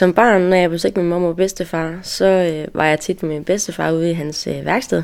Som 0.00 0.14
barn, 0.14 0.40
når 0.40 0.56
jeg 0.56 0.70
besøgte 0.70 1.00
min 1.00 1.08
mor 1.08 1.28
og 1.28 1.36
bedstefar, 1.36 1.98
så 2.02 2.24
øh, 2.24 2.74
var 2.74 2.84
jeg 2.84 3.00
tit 3.00 3.22
med 3.22 3.30
min 3.30 3.44
bedstefar 3.44 3.92
ude 3.92 4.10
i 4.10 4.12
hans 4.12 4.46
øh, 4.46 4.66
værksted. 4.66 5.02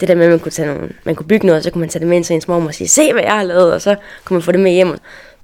Det 0.00 0.08
der 0.08 0.14
med, 0.14 0.24
at 0.24 0.30
man 0.30 0.38
kunne, 0.38 0.52
tage 0.52 0.68
nogle, 0.74 0.88
man 1.04 1.14
kunne 1.14 1.26
bygge 1.26 1.46
noget, 1.46 1.58
og 1.58 1.64
så 1.64 1.70
kunne 1.70 1.80
man 1.80 1.88
tage 1.88 2.00
det 2.00 2.08
med 2.08 2.16
ind 2.16 2.24
til 2.24 2.34
ens 2.34 2.48
mor 2.48 2.54
og 2.54 2.74
sige, 2.74 2.88
se 2.88 3.12
hvad 3.12 3.22
jeg 3.22 3.32
har 3.32 3.42
lavet, 3.42 3.72
og 3.72 3.82
så 3.82 3.96
kunne 4.24 4.34
man 4.34 4.42
få 4.42 4.52
det 4.52 4.60
med 4.60 4.72
hjem. 4.72 4.88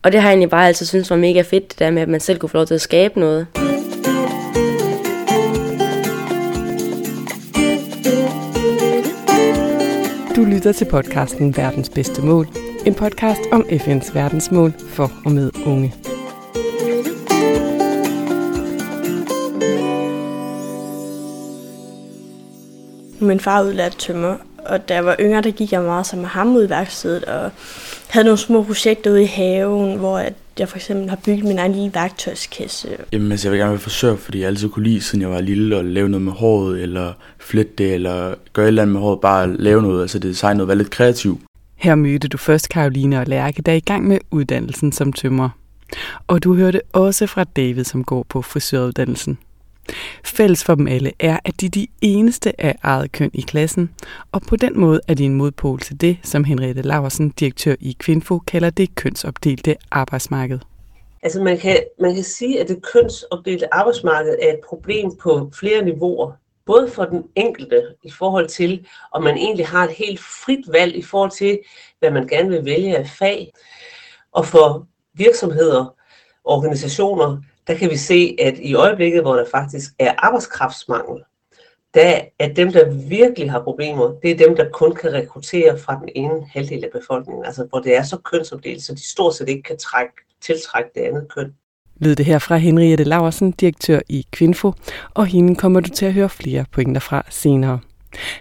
Og 0.03 0.13
det 0.13 0.21
har 0.21 0.29
jeg 0.29 0.33
egentlig 0.33 0.51
bare 0.51 0.67
altid 0.67 0.87
synes 0.87 1.11
var 1.11 1.17
mega 1.17 1.43
fedt, 1.43 1.71
det 1.71 1.79
der 1.79 1.91
med, 1.91 2.03
at 2.03 2.09
man 2.09 2.21
selv 2.21 2.39
kunne 2.39 2.49
få 2.49 2.57
lov 2.57 2.67
til 2.67 2.75
at 2.75 2.81
skabe 2.81 3.21
noget. 3.21 3.47
Du 10.37 10.45
lytter 10.45 10.73
til 10.73 10.85
podcasten 10.85 11.57
Verdens 11.57 11.89
Bedste 11.89 12.23
Mål. 12.23 12.49
En 12.87 12.95
podcast 12.95 13.41
om 13.53 13.67
FN's 13.71 14.15
verdensmål 14.15 14.73
for 14.89 15.13
og 15.25 15.33
med 15.33 15.51
unge. 15.67 15.95
Min 23.23 23.41
far 23.41 23.63
udlærte 23.63 23.97
tømmer, 23.97 24.37
og 24.59 24.89
da 24.89 24.95
jeg 24.95 25.05
var 25.05 25.17
yngre, 25.21 25.43
der 25.43 25.51
gik 25.51 25.73
jeg 25.73 25.83
meget 25.83 26.07
sammen 26.07 26.23
med 26.23 26.29
ham 26.29 26.57
ud 26.57 26.67
i 26.67 26.71
værkstedet, 26.71 27.25
og 27.25 27.51
havde 28.09 28.25
nogle 28.25 28.39
små 28.39 28.63
projekter 28.63 29.11
ude 29.11 29.23
i 29.23 29.27
haven, 29.27 29.99
hvor 29.99 30.25
jeg 30.59 30.69
for 30.69 30.77
eksempel 30.77 31.09
har 31.09 31.19
bygget 31.25 31.45
min 31.45 31.59
egen 31.59 31.73
lille 31.73 31.95
værktøjskasse. 31.95 32.89
Jamen, 33.13 33.33
altså, 33.33 33.49
jeg 33.49 33.53
vil 33.53 33.61
gerne 33.61 33.71
være 33.71 33.81
frisør, 33.81 34.17
fordi 34.17 34.41
jeg 34.41 34.47
altid 34.47 34.69
kunne 34.69 34.85
lide, 34.85 35.01
siden 35.01 35.23
jeg 35.23 35.31
var 35.31 35.41
lille, 35.41 35.77
at 35.77 35.85
lave 35.85 36.09
noget 36.09 36.23
med 36.23 36.33
håret, 36.33 36.83
eller 36.83 37.13
flette 37.39 37.73
det, 37.79 37.95
eller 37.95 38.35
gøre 38.53 38.65
et 38.65 38.69
eller 38.69 38.83
andet 38.83 38.93
med 38.93 39.01
håret, 39.01 39.21
bare 39.21 39.57
lave 39.57 39.83
noget, 39.83 40.03
altså 40.03 40.19
det 40.19 40.29
design 40.29 40.57
noget, 40.57 40.69
være 40.69 40.79
lidt 40.79 40.91
kreativ. 40.91 41.41
Her 41.77 41.95
mødte 41.95 42.29
du 42.29 42.37
først 42.37 42.69
Karoline 42.69 43.21
og 43.21 43.27
Lærke, 43.27 43.63
der 43.63 43.73
er 43.73 43.77
i 43.77 43.81
gang 43.81 44.09
med 44.09 44.19
uddannelsen 44.31 44.93
som 44.93 45.13
tømrer. 45.13 45.49
Og 46.27 46.45
du 46.45 46.55
hørte 46.55 46.81
også 46.93 47.27
fra 47.27 47.45
David, 47.45 47.85
som 47.85 48.05
går 48.05 48.27
på 48.29 48.43
frisøruddannelsen. 48.43 49.39
Fælles 50.25 50.65
for 50.65 50.75
dem 50.75 50.89
alle 50.89 51.13
er, 51.19 51.39
at 51.45 51.61
de 51.61 51.67
er 51.67 51.71
de 51.71 51.87
eneste 52.01 52.61
af 52.61 52.77
eget 52.83 53.13
køn 53.13 53.31
i 53.35 53.41
klassen, 53.41 53.91
og 54.33 54.43
på 54.43 54.57
den 54.57 54.81
måde 54.81 55.01
er 55.09 55.15
de 55.15 55.25
en 55.25 55.35
modpol 55.35 55.81
til 55.81 56.01
det, 56.01 56.19
som 56.23 56.45
Henriette 56.45 56.83
Laversen, 56.83 57.31
direktør 57.31 57.75
i 57.81 57.97
Kvinfo, 57.99 58.39
kalder 58.39 58.71
det 58.71 58.95
kønsopdelte 58.95 59.77
arbejdsmarked. 59.91 60.59
Altså 61.23 61.43
man 61.43 61.59
kan, 61.59 61.79
man 62.01 62.15
kan 62.15 62.25
sige, 62.25 62.61
at 62.61 62.69
det 62.69 62.83
kønsopdelte 62.93 63.75
arbejdsmarked 63.75 64.37
er 64.43 64.53
et 64.53 64.61
problem 64.69 65.17
på 65.23 65.51
flere 65.55 65.85
niveauer. 65.85 66.33
Både 66.67 66.91
for 66.91 67.05
den 67.05 67.25
enkelte 67.37 67.83
i 68.03 68.11
forhold 68.11 68.49
til, 68.49 68.87
om 69.13 69.23
man 69.23 69.37
egentlig 69.37 69.67
har 69.67 69.85
et 69.85 69.91
helt 69.91 70.21
frit 70.21 70.73
valg 70.73 70.97
i 70.97 71.03
forhold 71.03 71.31
til, 71.31 71.59
hvad 71.99 72.11
man 72.11 72.27
gerne 72.27 72.49
vil 72.49 72.65
vælge 72.65 72.97
af 72.97 73.09
fag, 73.09 73.53
og 74.33 74.47
for 74.47 74.87
virksomheder, 75.15 75.95
organisationer, 76.45 77.39
der 77.67 77.75
kan 77.75 77.91
vi 77.91 77.97
se, 77.97 78.37
at 78.39 78.59
i 78.59 78.75
øjeblikket, 78.75 79.23
hvor 79.23 79.35
der 79.35 79.45
faktisk 79.51 79.91
er 79.99 80.15
arbejdskraftsmangel, 80.19 81.23
der 81.95 82.21
er 82.39 82.49
dem, 82.49 82.73
der 82.73 82.91
virkelig 83.09 83.51
har 83.51 83.63
problemer, 83.63 84.15
det 84.23 84.31
er 84.31 84.47
dem, 84.47 84.57
der 84.57 84.69
kun 84.73 84.95
kan 84.95 85.13
rekruttere 85.13 85.79
fra 85.79 86.01
den 86.01 86.09
ene 86.15 86.47
halvdel 86.53 86.85
af 86.85 86.91
befolkningen, 87.01 87.45
altså 87.45 87.67
hvor 87.71 87.81
det 87.81 87.97
er 87.97 88.03
så 88.03 88.17
kønsopdelt, 88.17 88.83
så 88.83 88.95
de 88.95 89.11
stort 89.11 89.35
set 89.35 89.49
ikke 89.49 89.63
kan 89.63 89.79
trække, 89.79 90.13
tiltrække 90.43 90.91
det 90.95 91.01
andet 91.01 91.27
køn. 91.35 91.55
Lød 91.97 92.17
det 92.17 92.27
her 92.27 92.39
fra 92.39 92.57
Henriette 92.57 93.05
Laversen, 93.05 93.51
direktør 93.51 94.01
i 94.09 94.27
Kvinfo, 94.33 94.73
og 95.15 95.27
hende 95.27 95.57
kommer 95.57 95.81
du 95.81 95.91
til 95.91 96.07
at 96.07 96.13
høre 96.13 96.29
flere 96.29 96.65
pointer 96.73 97.01
fra 97.01 97.27
senere. 97.31 97.81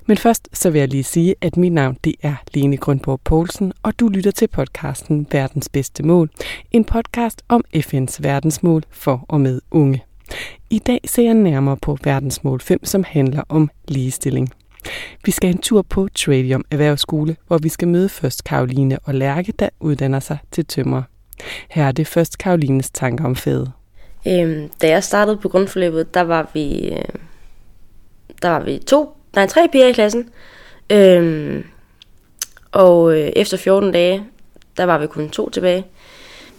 Men 0.05 0.17
først 0.17 0.49
så 0.53 0.69
vil 0.69 0.79
jeg 0.79 0.87
lige 0.87 1.03
sige, 1.03 1.35
at 1.41 1.57
mit 1.57 1.73
navn 1.73 1.97
det 2.03 2.15
er 2.21 2.35
Lene 2.53 2.77
Grundborg 2.77 3.21
Poulsen, 3.23 3.73
og 3.83 3.99
du 3.99 4.07
lytter 4.07 4.31
til 4.31 4.47
podcasten 4.47 5.27
Verdens 5.31 5.69
Bedste 5.69 6.03
Mål. 6.03 6.29
En 6.71 6.85
podcast 6.85 7.41
om 7.49 7.63
FN's 7.75 8.17
verdensmål 8.19 8.83
for 8.89 9.25
og 9.27 9.41
med 9.41 9.61
unge. 9.71 10.03
I 10.69 10.79
dag 10.79 10.99
ser 11.05 11.23
jeg 11.23 11.33
nærmere 11.33 11.77
på 11.77 11.97
verdensmål 12.03 12.61
5, 12.61 12.85
som 12.85 13.03
handler 13.07 13.43
om 13.49 13.69
ligestilling. 13.87 14.49
Vi 15.25 15.31
skal 15.31 15.49
en 15.49 15.57
tur 15.57 15.81
på 15.81 16.07
Tradium 16.15 16.65
Erhvervsskole, 16.71 17.35
hvor 17.47 17.57
vi 17.57 17.69
skal 17.69 17.87
møde 17.87 18.09
først 18.09 18.43
Karoline 18.43 18.99
og 18.99 19.15
Lærke, 19.15 19.53
der 19.59 19.69
uddanner 19.79 20.19
sig 20.19 20.37
til 20.51 20.65
tømrer. 20.65 21.03
Her 21.69 21.87
er 21.87 21.91
det 21.91 22.07
først 22.07 22.37
Karolines 22.37 22.89
tanker 22.89 23.25
om 23.25 23.35
faget. 23.35 23.71
Øhm, 24.27 24.69
da 24.81 24.89
jeg 24.89 25.03
startede 25.03 25.37
på 25.37 25.49
grundforløbet, 25.49 26.13
der 26.13 26.21
var 26.21 26.49
vi, 26.53 26.89
øh, 26.89 27.03
der 28.41 28.49
var 28.49 28.63
vi 28.63 28.79
to 28.87 29.20
der 29.33 29.45
tre 29.45 29.67
piger 29.71 29.87
i 29.87 29.91
klassen. 29.91 30.29
Øhm, 30.89 31.63
og 32.71 33.19
øh, 33.19 33.31
efter 33.35 33.57
14 33.57 33.91
dage, 33.91 34.23
der 34.77 34.83
var 34.83 34.97
vi 34.97 35.07
kun 35.07 35.29
to 35.29 35.49
tilbage. 35.49 35.85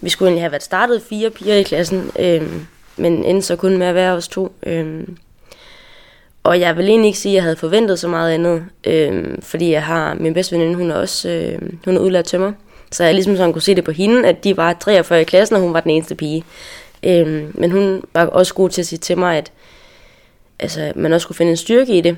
Vi 0.00 0.10
skulle 0.10 0.28
egentlig 0.28 0.42
have 0.42 0.52
været 0.52 0.62
startet 0.62 1.02
fire 1.02 1.30
piger 1.30 1.54
i 1.54 1.62
klassen, 1.62 2.10
øhm, 2.18 2.66
men 2.96 3.24
endte 3.24 3.46
så 3.46 3.56
kun 3.56 3.78
med 3.78 3.86
at 3.86 3.94
være 3.94 4.12
os 4.12 4.28
to. 4.28 4.52
Øhm, 4.62 5.16
og 6.42 6.60
jeg 6.60 6.76
vil 6.76 6.88
egentlig 6.88 7.06
ikke 7.06 7.18
sige, 7.18 7.32
at 7.32 7.34
jeg 7.34 7.42
havde 7.42 7.56
forventet 7.56 7.98
så 7.98 8.08
meget 8.08 8.32
andet, 8.32 8.64
øhm, 8.84 9.42
fordi 9.42 9.70
jeg 9.70 9.84
har 9.84 10.14
min 10.14 10.34
bedste 10.34 10.56
veninde, 10.56 10.74
hun 10.74 10.90
er 10.90 10.94
også 10.94 11.28
øh, 11.28 11.58
hun 11.84 11.96
er 11.96 12.00
udlært 12.00 12.24
tømmer. 12.24 12.52
Så 12.90 13.04
jeg 13.04 13.14
ligesom 13.14 13.36
sådan 13.36 13.52
kunne 13.52 13.62
se 13.62 13.74
det 13.74 13.84
på 13.84 13.92
hende, 13.92 14.28
at 14.28 14.44
de 14.44 14.56
var 14.56 14.72
43 14.72 15.20
i 15.20 15.24
klassen, 15.24 15.56
og 15.56 15.62
hun 15.62 15.74
var 15.74 15.80
den 15.80 15.90
eneste 15.90 16.14
pige. 16.14 16.44
Øhm, 17.02 17.50
men 17.54 17.70
hun 17.70 18.02
var 18.14 18.26
også 18.26 18.54
god 18.54 18.70
til 18.70 18.82
at 18.82 18.86
sige 18.86 18.98
til 18.98 19.18
mig, 19.18 19.38
at 19.38 19.52
altså, 20.58 20.92
man 20.96 21.12
også 21.12 21.22
skulle 21.22 21.36
finde 21.36 21.50
en 21.50 21.56
styrke 21.56 21.98
i 21.98 22.00
det. 22.00 22.16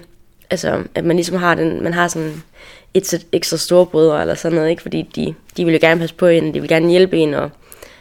Altså, 0.50 0.82
at 0.94 1.04
man 1.04 1.16
ligesom 1.16 1.36
har 1.36 1.54
den, 1.54 1.82
man 1.82 1.94
har 1.94 2.08
sådan 2.08 2.42
et 2.94 3.06
sæt 3.06 3.26
ekstra 3.32 3.56
store 3.56 3.86
brødre 3.86 4.20
eller 4.20 4.34
sådan 4.34 4.56
noget, 4.56 4.70
ikke? 4.70 4.82
Fordi 4.82 5.02
de, 5.16 5.34
de 5.56 5.64
vil 5.64 5.74
jo 5.74 5.78
gerne 5.80 6.00
passe 6.00 6.14
på 6.14 6.26
en, 6.26 6.54
de 6.54 6.60
vil 6.60 6.68
gerne 6.68 6.90
hjælpe 6.90 7.16
en 7.16 7.34
og 7.34 7.50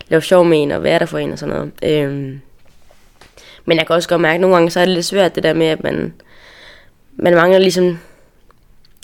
lave 0.08 0.22
sjov 0.22 0.46
med 0.46 0.64
en 0.64 0.72
og 0.72 0.84
være 0.84 1.00
der 1.00 1.06
for 1.06 1.18
en 1.18 1.32
og 1.32 1.40
sådan 1.40 1.56
noget. 1.56 1.72
Øhm, 1.84 2.42
men 3.66 3.78
jeg 3.78 3.88
kan 3.88 3.96
også 3.96 4.10
godt 4.10 4.22
mærke, 4.22 4.36
at 4.36 4.42
nogle 4.42 4.56
gange 4.56 4.72
så 4.72 4.80
er 4.80 4.86
det 4.86 4.94
lidt 4.94 5.06
svært 5.06 5.36
det 5.36 5.44
der 5.44 5.54
med, 5.54 5.66
at 5.66 5.84
man, 5.84 6.14
man 7.16 7.36
mangler 7.36 7.60
ligesom 7.60 8.00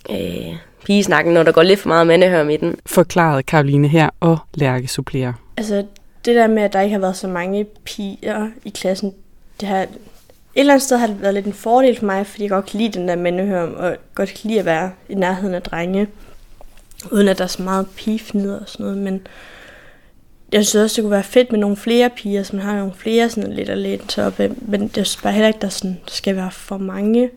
øh, 0.09 0.55
pigesnakken, 0.85 1.33
når 1.33 1.43
der 1.43 1.51
går 1.51 1.63
lidt 1.63 1.79
for 1.79 1.87
meget 1.87 2.07
mandehør 2.07 2.49
i 2.49 2.57
den. 2.57 2.75
Forklarede 2.85 3.43
Karoline 3.43 3.87
her, 3.87 4.09
og 4.19 4.37
Lærke 4.53 4.87
supplerer. 4.87 5.33
Altså, 5.57 5.85
det 6.25 6.35
der 6.35 6.47
med, 6.47 6.63
at 6.63 6.73
der 6.73 6.81
ikke 6.81 6.93
har 6.93 6.99
været 6.99 7.17
så 7.17 7.27
mange 7.27 7.65
piger 7.83 8.49
i 8.65 8.69
klassen, 8.69 9.13
det 9.59 9.67
har 9.67 9.87
et 10.55 10.59
eller 10.59 10.73
andet 10.73 10.83
sted 10.83 10.97
har 10.97 11.07
det 11.07 11.21
været 11.21 11.33
lidt 11.33 11.45
en 11.45 11.53
fordel 11.53 11.97
for 11.97 12.05
mig, 12.05 12.27
fordi 12.27 12.43
jeg 12.43 12.49
godt 12.49 12.65
kan 12.65 12.79
lide 12.79 12.99
den 12.99 13.07
der 13.07 13.15
mandehørm, 13.15 13.73
og 13.73 13.95
godt 14.15 14.29
kan 14.29 14.49
lide 14.49 14.59
at 14.59 14.65
være 14.65 14.91
i 15.09 15.15
nærheden 15.15 15.55
af 15.55 15.61
drenge, 15.61 16.07
uden 17.11 17.27
at 17.27 17.37
der 17.37 17.43
er 17.43 17.47
så 17.47 17.61
meget 17.61 17.87
pigefnider 17.95 18.59
og 18.59 18.69
sådan 18.69 18.85
noget, 18.85 18.97
men 18.97 19.27
jeg 20.51 20.65
synes 20.65 20.83
også, 20.83 20.95
det 20.95 21.03
kunne 21.03 21.11
være 21.11 21.23
fedt 21.23 21.51
med 21.51 21.59
nogle 21.59 21.77
flere 21.77 22.09
piger, 22.09 22.43
som 22.43 22.59
har 22.59 22.77
nogle 22.77 22.93
flere 22.93 23.29
sådan 23.29 23.53
lidt 23.53 23.69
at 23.69 23.77
læne 23.77 24.03
sig 24.09 24.25
op 24.25 24.39
af, 24.39 24.51
men 24.61 24.81
det 24.81 25.07
synes 25.07 25.21
bare 25.21 25.33
heller 25.33 25.47
ikke, 25.47 25.61
der 25.61 25.69
sådan, 25.69 25.99
skal 26.07 26.35
være 26.35 26.51
for 26.51 26.77
mange, 26.77 27.29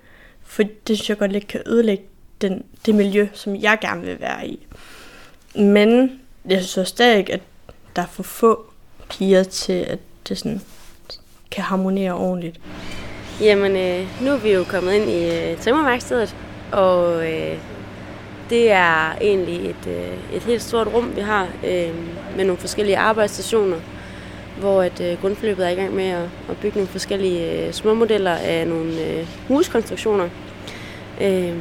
for 0.42 0.62
det 0.62 0.96
synes 0.96 1.08
jeg 1.08 1.18
godt 1.18 1.32
lidt 1.32 1.48
kan 1.48 1.60
ødelægge 1.66 2.04
den, 2.40 2.64
det 2.86 2.94
miljø, 2.94 3.28
som 3.32 3.56
jeg 3.56 3.78
gerne 3.80 4.02
vil 4.02 4.20
være 4.20 4.48
i. 4.48 4.66
Men 5.54 6.10
jeg 6.48 6.58
synes 6.58 6.78
også 6.78 6.90
stadig, 6.90 7.32
at 7.32 7.40
der 7.96 8.02
er 8.02 8.06
for 8.06 8.22
få 8.22 8.64
piger 9.10 9.42
til, 9.42 9.72
at 9.72 9.98
det 10.28 10.38
sådan 10.38 10.60
kan 11.50 11.64
harmonere 11.64 12.12
ordentligt. 12.12 12.60
Jamen, 13.40 13.76
øh, 13.76 14.22
nu 14.22 14.30
er 14.30 14.36
vi 14.36 14.52
jo 14.52 14.64
kommet 14.64 14.92
ind 14.92 15.10
i 15.10 15.24
øh, 15.24 15.58
tømmerværkstedet, 15.58 16.36
og 16.72 17.30
øh, 17.30 17.56
det 18.50 18.70
er 18.70 19.16
egentlig 19.20 19.70
et, 19.70 19.86
øh, 19.86 20.36
et 20.36 20.42
helt 20.42 20.62
stort 20.62 20.86
rum, 20.94 21.16
vi 21.16 21.20
har 21.20 21.42
øh, 21.42 21.90
med 22.36 22.44
nogle 22.44 22.56
forskellige 22.56 22.98
arbejdsstationer, 22.98 23.76
hvor 24.58 24.82
at 24.82 25.00
øh, 25.00 25.20
grundforløbet 25.20 25.66
er 25.66 25.70
i 25.70 25.74
gang 25.74 25.94
med 25.94 26.04
at, 26.04 26.28
at 26.50 26.56
bygge 26.62 26.76
nogle 26.76 26.88
forskellige 26.88 27.66
øh, 27.66 27.72
små 27.72 27.94
modeller 27.94 28.34
af 28.34 28.66
nogle 28.68 28.92
øh, 29.06 29.26
huskonstruktioner. 29.48 30.28
Øh, 31.20 31.56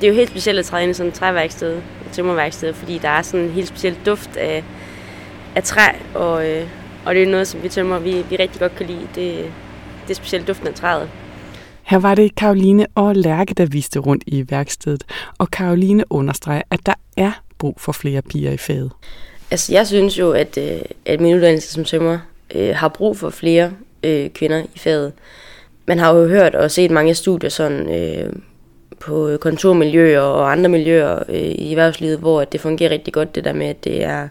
det 0.00 0.02
er 0.02 0.08
jo 0.08 0.14
helt 0.14 0.30
specielt 0.30 0.58
at 0.58 0.64
træde 0.64 0.82
ind 0.82 0.90
i 0.90 0.94
sådan 0.94 1.08
et 1.08 1.14
træværksted, 1.14 1.76
et 1.76 2.12
tømmerværksted, 2.12 2.72
fordi 2.74 2.98
der 2.98 3.08
er 3.08 3.22
sådan 3.22 3.46
en 3.46 3.52
helt 3.52 3.68
speciel 3.68 3.98
duft 4.06 4.36
af, 4.36 4.64
af 5.54 5.62
træ, 5.62 5.88
og, 6.14 6.48
øh, 6.50 6.66
og 7.04 7.14
det 7.14 7.22
er 7.22 7.26
noget, 7.26 7.48
som 7.48 7.62
vi 7.62 7.68
tømmer, 7.68 7.98
vi, 7.98 8.24
vi 8.30 8.36
rigtig 8.36 8.60
godt 8.60 8.76
kan 8.76 8.86
lide. 8.86 9.08
Det, 9.14 9.52
det 10.08 10.16
specielt 10.16 10.48
duften 10.48 10.68
af 10.68 10.74
træet. 10.74 11.08
Her 11.82 11.98
var 11.98 12.14
det 12.14 12.34
Karoline 12.34 12.86
og 12.94 13.16
Lærke, 13.16 13.54
der 13.54 13.66
viste 13.66 13.98
rundt 13.98 14.24
i 14.26 14.44
værkstedet, 14.50 15.04
og 15.38 15.50
Karoline 15.50 16.04
understreger, 16.10 16.62
at 16.70 16.80
der 16.86 16.94
er 17.16 17.32
brug 17.58 17.80
for 17.80 17.92
flere 17.92 18.22
piger 18.22 18.50
i 18.50 18.56
faget. 18.56 18.90
Altså, 19.50 19.72
jeg 19.72 19.86
synes 19.86 20.18
jo, 20.18 20.32
at, 20.32 20.58
øh, 20.58 20.80
at 21.06 21.20
min 21.20 21.34
uddannelse 21.34 21.72
som 21.72 21.84
tømmer 21.84 22.18
øh, 22.54 22.76
har 22.76 22.88
brug 22.88 23.16
for 23.16 23.30
flere 23.30 23.72
øh, 24.02 24.30
kvinder 24.30 24.62
i 24.74 24.78
faget. 24.78 25.12
Man 25.86 25.98
har 25.98 26.14
jo 26.14 26.28
hørt 26.28 26.54
og 26.54 26.70
set 26.70 26.90
mange 26.90 27.14
studier 27.14 27.50
sådan, 27.50 27.94
øh, 27.94 28.32
på 29.00 29.36
kontormiljøer 29.40 30.20
og 30.20 30.52
andre 30.52 30.70
miljøer 30.70 31.22
øh, 31.28 31.36
i 31.36 31.70
erhvervslivet, 31.70 32.18
hvor 32.18 32.44
det 32.44 32.60
fungerer 32.60 32.90
rigtig 32.90 33.14
godt, 33.14 33.34
det 33.34 33.44
der 33.44 33.52
med, 33.52 33.66
at 33.66 33.84
det 33.84 34.04
er, 34.04 34.28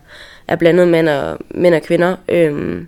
er 0.48 0.56
blandet 0.56 0.88
mænd 0.88 1.10
og, 1.10 1.38
mænd 1.50 1.76
og 1.76 1.82
kvinder. 1.82 2.16
Øh, 2.30 2.82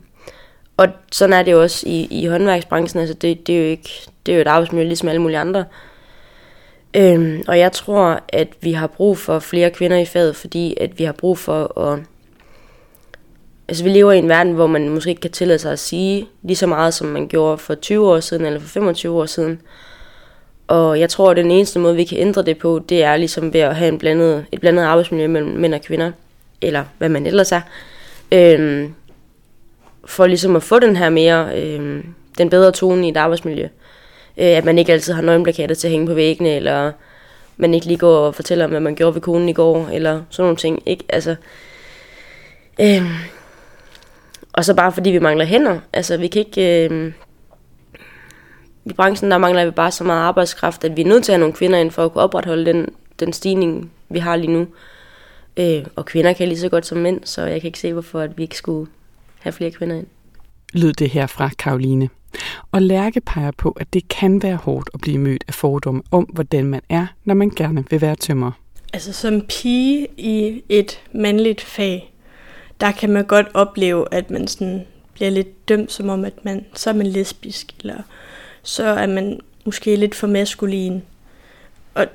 og 0.78 0.88
sådan 1.12 1.34
er 1.34 1.44
det 1.44 1.52
jo 1.52 1.62
også 1.62 1.88
i, 1.88 2.08
i 2.12 2.26
håndværksbranchen. 2.26 3.00
Altså 3.00 3.14
det, 3.14 3.48
det, 3.48 3.56
er 3.56 3.60
jo 3.60 3.70
ikke, 3.70 3.90
det 4.26 4.32
er 4.32 4.36
jo 4.36 4.42
et 4.42 4.48
arbejdsmiljø 4.48 4.88
ligesom 4.88 5.10
alle 5.10 5.22
mulige 5.22 5.38
andre. 5.40 5.66
Øhm, 6.94 7.44
og 7.48 7.60
jeg 7.60 7.72
tror, 7.72 8.20
at 8.30 8.48
vi 8.62 8.72
har 8.72 8.88
brug 8.88 9.18
for 9.18 9.40
flere 9.40 9.70
kvinder 9.70 9.98
i 9.98 10.06
faget, 10.06 10.36
fordi 10.36 10.78
at 10.82 11.00
vi 11.00 11.04
har 11.04 11.12
brug 11.12 11.38
for 11.38 11.80
at, 11.80 12.00
altså 13.68 13.84
vi 13.84 13.90
lever 13.90 14.12
i 14.12 14.18
en 14.18 14.30
verden, 14.30 14.54
hvor 14.54 14.68
man 14.68 14.90
måske 14.90 15.10
ikke 15.10 15.22
kan 15.22 15.32
tillade 15.32 15.60
sig 15.60 15.72
at 15.72 15.80
sige 15.80 16.28
lige 16.42 16.58
så 16.58 16.68
meget, 16.68 16.94
som 16.94 17.08
man 17.08 17.28
gjorde 17.28 17.58
for 17.58 17.76
20 17.76 18.10
år 18.10 18.20
siden 18.20 18.46
eller 18.46 18.60
for 18.60 18.68
25 18.68 19.20
år 19.20 19.26
siden. 19.26 19.62
Og 20.68 21.00
jeg 21.00 21.10
tror, 21.10 21.32
at 21.32 21.38
den 21.38 21.52
eneste 21.52 21.80
måde, 21.80 21.96
vi 21.96 22.04
kan 22.04 22.18
ændre 22.18 22.42
det 22.42 22.58
på, 22.58 22.82
det 22.90 23.04
er 23.04 23.18
ligesom 23.18 23.54
ved 23.54 23.62
at 23.62 23.76
have 23.76 23.88
en 23.88 23.98
blandet, 23.98 24.46
et 24.52 24.60
blandet 24.60 24.84
arbejdsmiljø 24.84 25.28
mellem 25.28 25.52
mænd 25.52 25.74
og 25.74 25.82
kvinder. 25.82 26.12
Eller 26.62 26.84
hvad 26.98 27.10
man 27.10 27.26
ellers 27.26 27.52
er. 27.52 27.62
Øhm, 28.32 28.94
for 30.08 30.28
ligesom 30.28 30.56
at 30.56 30.64
få 30.64 30.80
den 30.80 30.96
her 30.96 31.10
mere, 31.10 31.62
øh, 31.62 32.04
den 32.38 32.50
bedre 32.50 32.72
tone 32.72 33.08
i 33.08 33.10
et 33.10 33.18
arbejdsmiljø. 33.18 33.68
Øh, 34.38 34.58
at 34.58 34.66
man 34.66 34.78
ikke 34.78 34.94
altid 34.94 35.14
har 35.14 35.22
nøgenplakater 35.22 35.76
til 35.76 35.88
at 35.88 35.92
hænge 35.92 36.08
på 36.08 36.14
væggene, 36.14 36.56
eller 36.56 36.92
man 37.58 37.74
ikke 37.74 37.86
lige 37.86 37.98
går 37.98 38.18
og 38.18 38.36
fortæller 38.36 38.66
om, 38.66 38.72
hvad 38.72 38.80
man 38.80 38.96
gjorde 38.96 39.16
ved 39.16 39.22
konen 39.22 39.50
i 39.50 39.54
går, 39.54 39.88
eller 39.94 40.22
sådan 40.30 40.44
nogle 40.44 40.58
ting. 40.58 40.84
Ikke? 40.86 41.04
Altså, 41.10 41.36
øh, 42.80 43.02
og 44.54 44.66
så 44.66 44.74
bare 44.74 44.92
fordi 44.92 45.10
vi 45.10 45.20
mangler 45.20 45.46
hænder. 45.46 45.80
Altså 45.94 46.18
vi 46.18 46.28
kan 46.28 46.40
ikke... 46.40 46.90
Øh, 46.90 47.12
i 48.86 48.94
branchen 48.94 49.32
der 49.32 49.38
mangler 49.38 49.66
vi 49.66 49.72
bare 49.72 49.92
så 49.92 50.04
meget 50.04 50.22
arbejdskraft, 50.22 50.84
at 50.84 50.98
vi 50.98 51.02
er 51.02 51.06
nødt 51.06 51.24
til 51.24 51.32
at 51.32 51.36
have 51.36 51.40
nogle 51.40 51.54
kvinder 51.54 51.80
ind 51.80 51.92
for 51.92 52.06
at 52.06 52.14
kunne 52.14 52.22
opretholde 52.22 52.66
den, 52.66 52.90
den 53.20 53.34
stigning, 53.34 53.92
vi 54.10 54.20
har 54.20 54.36
lige 54.36 54.52
nu. 54.52 54.68
Øh, 55.58 55.86
og 55.96 56.06
kvinder 56.06 56.34
kan 56.34 56.48
lige 56.48 56.60
så 56.60 56.70
godt 56.70 56.86
som 56.86 56.98
mænd, 56.98 57.22
så 57.24 57.42
jeg 57.42 57.62
kan 57.62 57.68
ikke 57.68 57.80
se, 57.80 57.94
hvorfor 57.94 58.20
at 58.20 58.38
vi 58.38 58.44
ikke 58.44 58.58
skulle 58.58 58.88
have 59.40 59.54
flere 59.54 59.72
kvinder 59.72 59.96
ind. 59.96 60.08
Lød 60.74 60.94
det 60.94 61.10
her 61.10 61.28
fra 61.28 61.50
Karoline. 61.60 62.10
Og 62.72 62.82
Lærke 62.82 63.22
peger 63.22 63.52
på, 63.52 63.72
at 63.72 63.94
det 63.94 64.08
kan 64.08 64.44
være 64.44 64.56
hårdt 64.56 64.90
at 64.94 65.02
blive 65.02 65.18
mødt 65.18 65.44
af 65.48 65.54
fordomme 65.54 66.04
om, 66.12 66.24
hvordan 66.24 66.66
man 66.66 66.82
er, 66.90 67.08
når 67.26 67.34
man 67.34 67.50
gerne 67.50 67.86
vil 67.90 68.02
være 68.02 68.16
tømmer. 68.16 68.52
Altså 68.94 69.14
som 69.14 69.42
pige 69.42 70.08
i 70.18 70.64
et 70.70 71.02
mandligt 71.12 71.62
fag, 71.62 72.14
der 72.82 72.92
kan 72.92 73.10
man 73.10 73.26
godt 73.26 73.48
opleve, 73.54 74.06
at 74.12 74.32
man 74.32 74.48
sådan 74.48 74.86
bliver 75.14 75.30
lidt 75.30 75.70
dømt, 75.70 75.92
som 75.92 76.10
om, 76.10 76.26
at 76.26 76.46
man, 76.46 76.66
så 76.74 76.90
er 76.90 76.94
man 76.94 77.08
lesbisk, 77.08 77.76
eller 77.80 78.02
så 78.64 78.84
er 78.84 79.08
man 79.08 79.40
måske 79.66 79.96
lidt 79.96 80.16
for 80.16 80.28
maskulin. 80.28 81.04
Og 81.94 82.06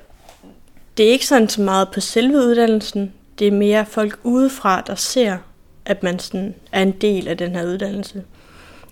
det 0.97 1.05
er 1.05 1.11
ikke 1.11 1.27
sådan 1.27 1.49
så 1.49 1.61
meget 1.61 1.87
på 1.93 1.99
selve 1.99 2.37
uddannelsen, 2.37 3.13
det 3.39 3.47
er 3.47 3.51
mere 3.51 3.85
folk 3.85 4.19
udefra, 4.23 4.81
der 4.81 4.95
ser, 4.95 5.37
at 5.85 6.03
man 6.03 6.19
sådan 6.19 6.55
er 6.71 6.81
en 6.81 6.91
del 6.91 7.27
af 7.27 7.37
den 7.37 7.55
her 7.55 7.65
uddannelse. 7.65 8.23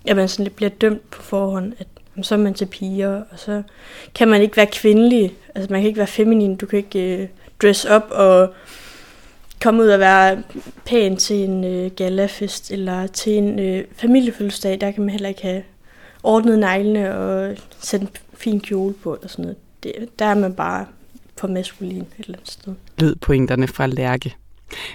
At 0.06 0.16
man 0.16 0.28
sådan 0.28 0.44
lidt 0.44 0.56
bliver 0.56 0.70
dømt 0.70 1.10
på 1.10 1.22
forhånd, 1.22 1.72
at 1.78 1.86
så 2.22 2.34
er 2.34 2.38
man 2.38 2.54
til 2.54 2.66
piger, 2.66 3.22
og 3.30 3.38
så 3.38 3.62
kan 4.14 4.28
man 4.28 4.42
ikke 4.42 4.56
være 4.56 4.66
kvindelig. 4.66 5.34
Altså 5.54 5.72
man 5.72 5.80
kan 5.80 5.88
ikke 5.88 5.98
være 5.98 6.06
feminin, 6.06 6.56
du 6.56 6.66
kan 6.66 6.76
ikke 6.76 7.16
øh, 7.16 7.28
dress 7.62 7.86
up 7.96 8.02
og 8.10 8.54
komme 9.62 9.82
ud 9.82 9.88
og 9.88 10.00
være 10.00 10.42
pæn 10.86 11.16
til 11.16 11.36
en 11.36 11.64
øh, 11.64 11.90
galafest 11.96 12.70
eller 12.70 13.06
til 13.06 13.32
en 13.32 13.58
øh, 13.58 13.84
familiefødselsdag. 13.96 14.80
Der 14.80 14.90
kan 14.90 15.02
man 15.02 15.10
heller 15.10 15.28
ikke 15.28 15.42
have 15.42 15.62
ordnet 16.22 16.58
neglene 16.58 17.14
og 17.16 17.56
sætte 17.80 18.06
en 18.06 18.10
fin 18.34 18.60
kjole 18.60 18.94
på 18.94 19.14
eller 19.14 19.28
sådan 19.28 19.42
noget. 19.42 19.56
Det, 19.82 20.18
der 20.18 20.24
er 20.24 20.34
man 20.34 20.54
bare 20.54 20.86
for 21.38 21.48
maskulin 21.48 22.00
et 22.00 22.06
eller 22.18 22.38
andet 22.38 22.50
sted. 22.50 22.74
Lød 22.98 23.14
pointerne 23.16 23.68
fra 23.68 23.86
Lærke. 23.86 24.36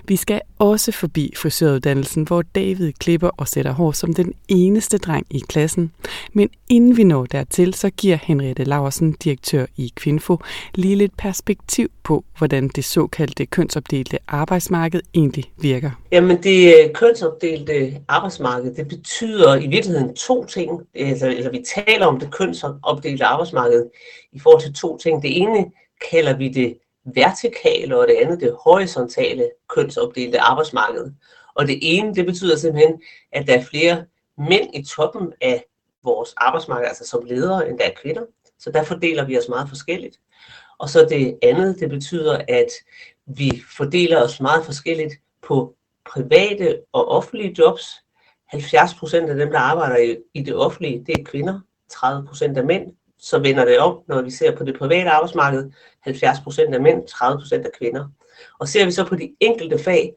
Vi 0.05 0.15
skal 0.15 0.41
også 0.59 0.91
forbi 0.91 1.33
frisøruddannelsen, 1.37 2.23
hvor 2.23 2.41
David 2.41 2.93
klipper 2.93 3.29
og 3.37 3.47
sætter 3.47 3.71
hår 3.71 3.91
som 3.91 4.13
den 4.13 4.33
eneste 4.47 4.97
dreng 4.97 5.25
i 5.29 5.39
klassen. 5.39 5.91
Men 6.33 6.49
inden 6.69 6.97
vi 6.97 7.03
når 7.03 7.25
dertil, 7.25 7.73
så 7.73 7.89
giver 7.89 8.17
Henriette 8.23 8.63
Laversen, 8.63 9.11
direktør 9.11 9.65
i 9.77 9.93
Kvinfo, 9.95 10.37
lige 10.75 10.95
lidt 10.95 11.17
perspektiv 11.17 11.91
på, 12.03 12.23
hvordan 12.37 12.67
det 12.67 12.85
såkaldte 12.85 13.45
kønsopdelte 13.45 14.17
arbejdsmarked 14.27 15.01
egentlig 15.13 15.43
virker. 15.61 15.91
Jamen 16.11 16.43
det 16.43 16.73
øh, 16.83 16.93
kønsopdelte 16.93 17.97
arbejdsmarked, 18.07 18.75
det 18.75 18.87
betyder 18.87 19.55
i 19.55 19.67
virkeligheden 19.67 20.15
to 20.15 20.45
ting. 20.45 20.81
Altså, 20.95 21.27
eller 21.27 21.51
vi 21.51 21.63
taler 21.75 22.05
om 22.05 22.19
det 22.19 22.31
kønsopdelte 22.31 23.25
arbejdsmarked 23.25 23.85
i 24.33 24.39
forhold 24.39 24.61
til 24.61 24.73
to 24.73 24.97
ting. 24.97 25.21
Det 25.21 25.37
ene 25.37 25.65
kalder 26.11 26.37
vi 26.37 26.49
det 26.49 26.77
vertikale, 27.15 27.99
og 27.99 28.07
det 28.07 28.13
andet 28.13 28.39
det 28.39 28.57
horisontale 28.59 29.49
kønsopdelte 29.69 30.39
arbejdsmarked. 30.39 31.11
Og 31.55 31.67
det 31.67 31.79
ene, 31.81 32.15
det 32.15 32.25
betyder 32.25 32.57
simpelthen, 32.57 33.01
at 33.31 33.47
der 33.47 33.57
er 33.57 33.63
flere 33.63 34.05
mænd 34.37 34.75
i 34.75 34.83
toppen 34.83 35.33
af 35.41 35.65
vores 36.03 36.33
arbejdsmarked, 36.37 36.87
altså 36.87 37.07
som 37.07 37.25
ledere, 37.25 37.69
end 37.69 37.79
der 37.79 37.85
er 37.85 37.93
kvinder. 38.01 38.21
Så 38.59 38.71
der 38.71 38.83
fordeler 38.83 39.25
vi 39.25 39.37
os 39.37 39.49
meget 39.49 39.69
forskelligt. 39.69 40.19
Og 40.79 40.89
så 40.89 41.05
det 41.09 41.37
andet, 41.41 41.79
det 41.79 41.89
betyder, 41.89 42.41
at 42.47 42.71
vi 43.25 43.61
fordeler 43.77 44.23
os 44.23 44.41
meget 44.41 44.65
forskelligt 44.65 45.13
på 45.41 45.75
private 46.05 46.79
og 46.93 47.07
offentlige 47.07 47.55
jobs. 47.59 47.83
70 48.47 48.93
procent 48.93 49.29
af 49.29 49.35
dem, 49.35 49.51
der 49.51 49.59
arbejder 49.59 50.15
i 50.33 50.41
det 50.41 50.55
offentlige, 50.55 51.03
det 51.05 51.19
er 51.19 51.23
kvinder. 51.23 51.59
30 51.89 52.27
procent 52.27 52.57
er 52.57 52.63
mænd 52.63 52.96
så 53.19 53.39
vender 53.39 53.65
det 53.65 53.79
om, 53.79 53.99
når 54.07 54.21
vi 54.21 54.31
ser 54.31 54.55
på 54.55 54.63
det 54.63 54.77
private 54.79 55.09
arbejdsmarked, 55.09 55.71
70% 56.07 56.73
af 56.73 56.81
mænd, 56.81 57.03
30% 57.09 57.53
af 57.53 57.71
kvinder. 57.79 58.07
Og 58.59 58.67
ser 58.67 58.85
vi 58.85 58.91
så 58.91 59.05
på 59.05 59.15
de 59.15 59.35
enkelte 59.39 59.83
fag, 59.83 60.13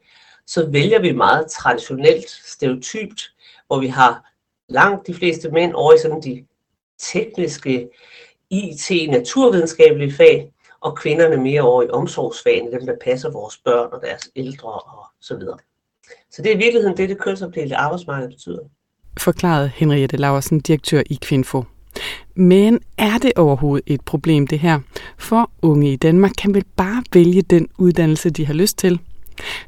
så 0.47 0.69
vælger 0.69 0.99
vi 0.99 1.11
meget 1.11 1.51
traditionelt, 1.51 2.29
stereotypt, 2.29 3.33
hvor 3.67 3.79
vi 3.79 3.87
har 3.87 4.31
langt 4.69 5.07
de 5.07 5.13
fleste 5.13 5.51
mænd 5.51 5.73
over 5.73 5.93
i 5.93 5.97
sådan 5.97 6.21
de 6.21 6.45
tekniske, 6.99 7.89
IT-naturvidenskabelige 8.49 10.13
fag, 10.13 10.51
og 10.81 10.97
kvinderne 10.97 11.37
mere 11.37 11.61
over 11.61 11.83
i 11.83 11.89
omsorgsfagene, 11.89 12.71
dem 12.71 12.85
der 12.85 12.95
passer 13.03 13.31
vores 13.31 13.57
børn 13.57 13.89
og 13.93 14.01
deres 14.01 14.29
ældre 14.35 14.69
og 14.69 15.05
så 15.21 15.37
videre. 15.37 15.57
Så 16.31 16.41
det 16.41 16.51
er 16.51 16.55
i 16.55 16.57
virkeligheden 16.57 16.97
det, 16.97 17.09
det 17.09 17.17
kønsopdelte 17.17 17.75
arbejdsmarked 17.75 18.29
betyder. 18.29 18.59
Forklarede 19.19 19.67
Henriette 19.75 20.17
Laversen, 20.17 20.59
direktør 20.59 21.01
i 21.05 21.19
Kvinfo. 21.21 21.63
Men 22.35 22.79
er 22.97 23.17
det 23.21 23.31
overhovedet 23.35 23.83
et 23.93 24.01
problem 24.01 24.47
det 24.47 24.59
her? 24.59 24.79
For 25.17 25.51
unge 25.61 25.93
i 25.93 25.95
Danmark 25.95 26.31
kan 26.37 26.53
vel 26.53 26.65
bare 26.75 27.03
vælge 27.13 27.41
den 27.41 27.67
uddannelse, 27.77 28.29
de 28.29 28.45
har 28.45 28.53
lyst 28.53 28.77
til? 28.77 28.99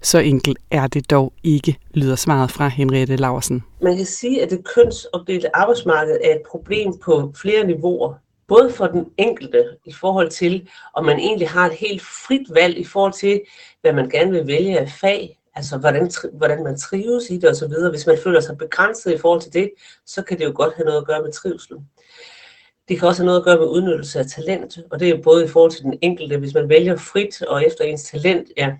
Så 0.01 0.19
enkelt 0.19 0.57
er 0.71 0.88
det 0.88 1.12
dog 1.12 1.33
ikke, 1.44 1.77
lyder 1.94 2.15
svaret 2.15 2.51
fra 2.51 2.68
Henriette 2.68 3.15
Laversen. 3.15 3.63
Man 3.81 3.98
kan 3.98 4.06
sige, 4.06 4.44
at 4.44 4.50
det 4.50 4.63
kønsopdelte 4.75 5.56
arbejdsmarked 5.56 6.18
er 6.24 6.36
et 6.36 6.42
problem 6.51 6.98
på 7.04 7.33
flere 7.42 7.68
niveauer. 7.68 8.13
Både 8.48 8.71
for 8.71 8.88
den 8.88 9.06
enkelte 9.18 9.66
i 9.86 9.94
forhold 9.94 10.30
til, 10.30 10.69
om 10.94 11.06
man 11.06 11.19
egentlig 11.19 11.50
har 11.50 11.66
et 11.66 11.74
helt 11.74 12.01
frit 12.01 12.48
valg 12.56 12.77
i 12.77 12.83
forhold 12.83 13.13
til, 13.13 13.42
hvad 13.81 13.94
man 13.94 14.09
gerne 14.09 14.31
vil 14.31 14.48
vælge 14.48 14.80
af 14.80 14.89
fag, 15.01 15.39
altså 15.56 15.77
hvordan, 15.77 16.12
hvordan 16.33 16.63
man 16.63 16.77
trives 16.77 17.30
i 17.30 17.38
det 17.38 17.50
osv. 17.50 17.89
Hvis 17.89 18.07
man 18.07 18.18
føler 18.24 18.39
sig 18.39 18.57
begrænset 18.57 19.13
i 19.13 19.18
forhold 19.18 19.42
til 19.42 19.54
det, 19.54 19.71
så 20.06 20.21
kan 20.21 20.39
det 20.39 20.45
jo 20.45 20.51
godt 20.56 20.75
have 20.75 20.86
noget 20.86 21.01
at 21.01 21.07
gøre 21.07 21.21
med 21.21 21.31
trivsel. 21.31 21.75
Det 22.88 23.00
kan 23.00 23.07
også 23.07 23.21
have 23.21 23.25
noget 23.25 23.39
at 23.39 23.45
gøre 23.45 23.57
med 23.57 23.68
udnyttelse 23.68 24.19
af 24.19 24.25
talent, 24.25 24.78
og 24.92 24.99
det 24.99 25.09
er 25.09 25.21
både 25.21 25.45
i 25.45 25.47
forhold 25.47 25.71
til 25.71 25.83
den 25.83 25.99
enkelte. 26.02 26.37
Hvis 26.37 26.54
man 26.54 26.69
vælger 26.69 26.95
frit 26.95 27.42
og 27.42 27.66
efter 27.66 27.83
ens 27.83 28.04
talent, 28.04 28.47
ja, 28.57 28.73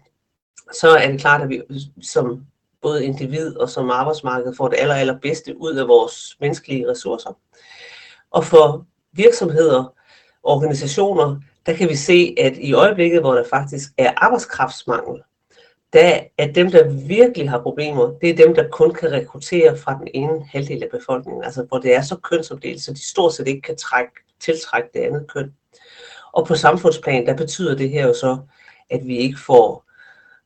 så 0.74 0.89
er 0.89 1.12
det 1.12 1.19
klart, 1.19 1.41
at 1.41 1.50
vi 1.50 1.62
som 2.01 2.45
både 2.81 3.05
individ 3.05 3.57
og 3.57 3.69
som 3.69 3.89
arbejdsmarked 3.89 4.53
får 4.57 4.67
det 4.67 4.77
aller, 4.79 4.95
allerbedste 4.95 5.57
ud 5.57 5.75
af 5.75 5.88
vores 5.88 6.38
menneskelige 6.39 6.89
ressourcer. 6.89 7.38
Og 8.31 8.43
for 8.43 8.86
virksomheder, 9.13 9.93
organisationer, 10.43 11.39
der 11.65 11.74
kan 11.74 11.89
vi 11.89 11.95
se, 11.95 12.36
at 12.39 12.57
i 12.57 12.74
øjeblikket, 12.74 13.22
hvor 13.22 13.33
der 13.33 13.43
faktisk 13.50 13.89
er 13.98 14.13
arbejdskraftsmangel, 14.17 15.22
der 15.93 16.19
er 16.38 16.51
dem, 16.51 16.71
der 16.71 16.89
virkelig 17.07 17.50
har 17.50 17.62
problemer, 17.62 18.13
det 18.21 18.29
er 18.29 18.45
dem, 18.45 18.55
der 18.55 18.69
kun 18.71 18.93
kan 18.93 19.12
rekruttere 19.12 19.77
fra 19.77 20.00
den 20.00 20.07
ene 20.13 20.45
halvdel 20.51 20.83
af 20.83 20.89
befolkningen, 20.91 21.43
altså 21.43 21.65
hvor 21.69 21.79
det 21.79 21.95
er 21.95 22.01
så 22.01 22.15
kønsopdelt, 22.15 22.81
så 22.81 22.93
de 22.93 23.09
stort 23.09 23.33
set 23.33 23.47
ikke 23.47 23.62
kan 23.62 23.75
trække, 23.75 24.12
tiltrække 24.39 24.89
det 24.93 25.00
andet 25.00 25.27
køn. 25.27 25.53
Og 26.31 26.47
på 26.47 26.55
samfundsplan, 26.55 27.25
der 27.25 27.35
betyder 27.35 27.75
det 27.75 27.89
her 27.89 28.07
jo 28.07 28.13
så, 28.13 28.38
at 28.89 29.07
vi 29.07 29.17
ikke 29.17 29.39
får 29.39 29.83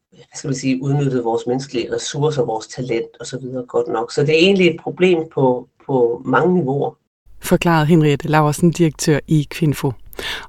hvad 0.09 0.25
skal 0.35 0.47
man 0.47 0.55
sige, 0.55 0.83
udnyttet 0.83 1.23
vores 1.23 1.47
menneskelige 1.47 1.95
ressourcer, 1.95 2.45
vores 2.45 2.67
talent 2.67 3.07
osv. 3.19 3.39
godt 3.67 3.87
nok. 3.87 4.11
Så 4.11 4.21
det 4.21 4.29
er 4.29 4.39
egentlig 4.39 4.67
et 4.67 4.79
problem 4.81 5.17
på, 5.33 5.67
på 5.85 6.21
mange 6.25 6.53
niveauer. 6.53 6.97
Forklarede 7.39 7.85
Henriette 7.85 8.27
Laversen, 8.27 8.71
direktør 8.71 9.19
i 9.27 9.47
Kvinfo. 9.49 9.91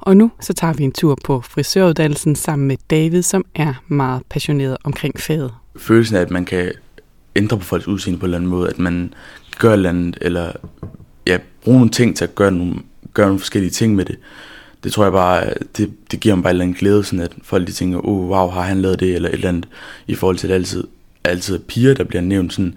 Og 0.00 0.16
nu 0.16 0.30
så 0.40 0.52
tager 0.52 0.72
vi 0.72 0.84
en 0.84 0.92
tur 0.92 1.18
på 1.24 1.40
frisøruddannelsen 1.40 2.36
sammen 2.36 2.68
med 2.68 2.76
David, 2.90 3.22
som 3.22 3.44
er 3.54 3.74
meget 3.88 4.22
passioneret 4.30 4.76
omkring 4.84 5.20
faget. 5.20 5.52
Følelsen 5.76 6.16
af, 6.16 6.20
at 6.20 6.30
man 6.30 6.44
kan 6.44 6.72
ændre 7.36 7.58
på 7.58 7.64
folks 7.64 7.88
udseende 7.88 8.18
på 8.18 8.26
en 8.26 8.28
eller 8.28 8.38
anden 8.38 8.50
måde, 8.50 8.68
at 8.68 8.78
man 8.78 9.14
gør 9.58 9.68
et 9.68 9.72
eller 9.72 9.88
andet, 9.88 10.18
eller 10.20 10.52
ja, 11.26 11.38
bruge 11.64 11.76
nogle 11.76 11.90
ting 11.90 12.16
til 12.16 12.24
at 12.24 12.34
gøre 12.34 12.52
nogle, 12.52 12.74
gøre 13.14 13.26
nogle 13.26 13.40
forskellige 13.40 13.70
ting 13.70 13.94
med 13.94 14.04
det. 14.04 14.16
Det 14.84 14.92
tror 14.92 15.04
jeg 15.04 15.12
bare, 15.12 15.54
det, 15.76 15.92
det 16.10 16.20
giver 16.20 16.34
mig 16.34 16.42
bare 16.42 16.50
en 16.50 16.54
eller 16.54 16.64
anden 16.64 16.78
glæde, 16.78 17.04
sådan 17.04 17.20
at 17.20 17.32
folk 17.42 17.66
de 17.66 17.72
tænker, 17.72 18.08
oh 18.08 18.28
wow, 18.28 18.48
har 18.48 18.62
han 18.62 18.82
lavet 18.82 19.00
det, 19.00 19.14
eller 19.14 19.28
et 19.28 19.34
eller 19.34 19.48
andet, 19.48 19.68
i 20.06 20.14
forhold 20.14 20.36
til 20.36 20.48
at 20.48 20.54
altid, 20.54 20.84
altid 21.24 21.58
piger, 21.58 21.94
der 21.94 22.04
bliver 22.04 22.22
nævnt 22.22 22.52
sådan, 22.52 22.74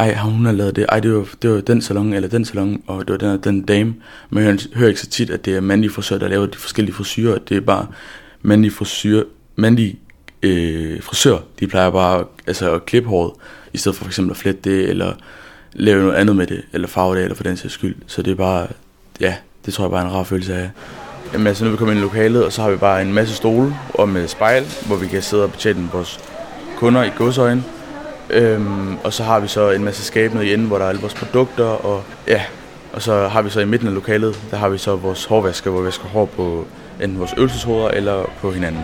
ej, 0.00 0.16
hun 0.16 0.44
har 0.44 0.52
lavet 0.52 0.76
det, 0.76 0.86
ej, 0.88 1.00
det 1.00 1.14
var, 1.14 1.28
det 1.42 1.50
var 1.50 1.60
den 1.60 1.82
salon, 1.82 2.12
eller 2.12 2.28
den 2.28 2.44
salon, 2.44 2.82
og 2.86 3.08
det 3.08 3.12
var 3.12 3.30
den, 3.30 3.40
den 3.40 3.62
dame. 3.62 3.94
Men 4.30 4.44
jeg 4.44 4.58
hører 4.74 4.88
ikke 4.88 5.00
så 5.00 5.06
tit, 5.06 5.30
at 5.30 5.44
det 5.44 5.56
er 5.56 5.60
mandlige 5.60 5.90
frisører, 5.90 6.20
der 6.20 6.28
laver 6.28 6.46
de 6.46 6.58
forskellige 6.58 6.94
frisyrer. 6.94 7.38
Det 7.38 7.56
er 7.56 7.60
bare 7.60 7.86
mandlige 8.42 8.70
frisører, 8.70 9.24
mandlige 9.56 9.98
øh, 10.42 11.02
frisør, 11.02 11.38
de 11.60 11.66
plejer 11.66 11.90
bare 11.90 12.24
altså, 12.46 12.74
at 12.74 12.86
klippe 12.86 13.08
håret 13.08 13.32
i 13.72 13.78
stedet 13.78 13.96
for 13.96 14.04
for 14.04 14.08
eksempel 14.08 14.30
at 14.30 14.36
flette 14.36 14.60
det, 14.70 14.88
eller 14.88 15.12
lave 15.72 16.02
noget 16.02 16.14
andet 16.14 16.36
med 16.36 16.46
det, 16.46 16.62
eller 16.72 16.88
farve 16.88 17.16
det, 17.16 17.22
eller 17.22 17.36
for 17.36 17.42
den 17.42 17.56
sags 17.56 17.74
skyld. 17.74 17.96
Så 18.06 18.22
det 18.22 18.30
er 18.30 18.34
bare, 18.34 18.66
ja, 19.20 19.34
det 19.66 19.74
tror 19.74 19.84
jeg 19.84 19.90
bare 19.90 20.02
er 20.02 20.06
en 20.06 20.12
rar 20.12 20.22
følelse 20.22 20.54
af. 20.54 20.70
Jamen 21.32 21.46
altså, 21.46 21.64
nu 21.64 21.68
er 21.68 21.72
vi 21.72 21.76
kommet 21.76 21.94
ind 21.94 22.00
i 22.00 22.02
lokalet, 22.02 22.44
og 22.44 22.52
så 22.52 22.62
har 22.62 22.70
vi 22.70 22.76
bare 22.76 23.02
en 23.02 23.12
masse 23.12 23.34
stole 23.34 23.74
og 23.94 24.08
med 24.08 24.28
spejl, 24.28 24.64
hvor 24.86 24.96
vi 24.96 25.06
kan 25.06 25.22
sidde 25.22 25.44
og 25.44 25.52
betjene 25.52 25.88
vores 25.92 26.20
kunder 26.76 27.02
i 27.02 27.10
godsøjne. 27.16 27.64
Øhm, 28.32 28.96
og 29.04 29.12
så 29.12 29.22
har 29.22 29.40
vi 29.40 29.48
så 29.48 29.70
en 29.70 29.84
masse 29.84 30.04
skab 30.04 30.34
nede 30.34 30.46
i 30.46 30.52
enden, 30.52 30.66
hvor 30.66 30.78
der 30.78 30.84
er 30.84 30.88
alle 30.88 31.00
vores 31.00 31.14
produkter, 31.14 31.64
og 31.64 32.02
ja, 32.28 32.42
og 32.92 33.02
så 33.02 33.28
har 33.28 33.42
vi 33.42 33.50
så 33.50 33.60
i 33.60 33.64
midten 33.64 33.88
af 33.88 33.94
lokalet, 33.94 34.40
der 34.50 34.56
har 34.56 34.68
vi 34.68 34.78
så 34.78 34.96
vores 34.96 35.24
hårvasker, 35.24 35.70
hvor 35.70 35.80
vi 35.80 35.86
vasker 35.86 36.08
hår 36.08 36.24
på 36.24 36.66
enten 37.02 37.18
vores 37.18 37.34
øvelseshoveder 37.36 37.88
eller 37.88 38.30
på 38.40 38.50
hinanden. 38.50 38.82